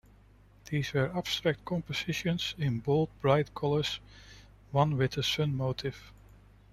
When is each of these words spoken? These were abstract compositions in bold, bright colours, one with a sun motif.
These 0.67 0.93
were 0.93 1.15
abstract 1.15 1.63
compositions 1.63 2.55
in 2.57 2.79
bold, 2.79 3.09
bright 3.21 3.53
colours, 3.53 3.99
one 4.71 4.97
with 4.97 5.15
a 5.17 5.21
sun 5.21 5.55
motif. 5.55 6.11